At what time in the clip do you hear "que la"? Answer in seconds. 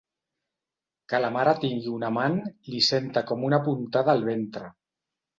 1.11-1.27